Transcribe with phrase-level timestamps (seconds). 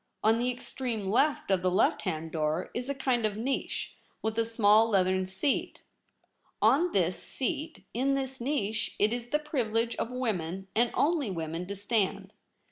[0.23, 3.95] On the ex treme left of the left hand door Is a kind of niche,
[4.23, 5.83] with a small leathern seat.
[6.59, 7.85] On this seat.
[7.93, 8.95] In this niche.
[8.97, 12.33] It Is the privilege of women, and only women, to stand.